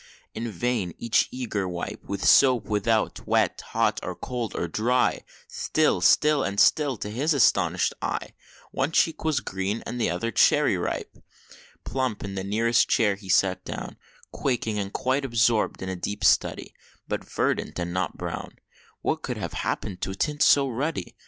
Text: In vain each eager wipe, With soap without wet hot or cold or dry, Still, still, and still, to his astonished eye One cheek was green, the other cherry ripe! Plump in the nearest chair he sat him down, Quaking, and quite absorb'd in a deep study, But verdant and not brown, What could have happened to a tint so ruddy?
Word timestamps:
In 0.33 0.49
vain 0.49 0.95
each 0.97 1.27
eager 1.29 1.69
wipe, 1.69 2.03
With 2.03 2.25
soap 2.25 2.65
without 2.65 3.27
wet 3.27 3.61
hot 3.67 3.99
or 4.01 4.15
cold 4.15 4.55
or 4.55 4.67
dry, 4.67 5.21
Still, 5.47 6.01
still, 6.01 6.43
and 6.43 6.59
still, 6.59 6.97
to 6.97 7.11
his 7.11 7.35
astonished 7.35 7.93
eye 8.01 8.33
One 8.71 8.91
cheek 8.93 9.23
was 9.23 9.41
green, 9.41 9.83
the 9.85 10.09
other 10.09 10.31
cherry 10.31 10.75
ripe! 10.75 11.19
Plump 11.83 12.23
in 12.23 12.33
the 12.33 12.43
nearest 12.43 12.89
chair 12.89 13.13
he 13.13 13.29
sat 13.29 13.57
him 13.57 13.75
down, 13.75 13.97
Quaking, 14.31 14.79
and 14.79 14.91
quite 14.91 15.23
absorb'd 15.23 15.83
in 15.83 15.89
a 15.89 15.95
deep 15.95 16.23
study, 16.23 16.73
But 17.07 17.23
verdant 17.23 17.77
and 17.77 17.93
not 17.93 18.17
brown, 18.17 18.55
What 19.03 19.21
could 19.21 19.37
have 19.37 19.53
happened 19.53 20.01
to 20.01 20.09
a 20.09 20.15
tint 20.15 20.41
so 20.41 20.67
ruddy? 20.67 21.15